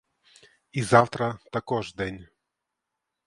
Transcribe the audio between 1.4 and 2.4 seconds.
також день.